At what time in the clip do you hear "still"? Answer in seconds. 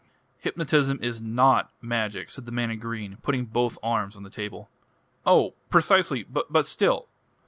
6.65-7.07